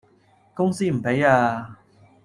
[0.55, 1.77] 公司唔畀呀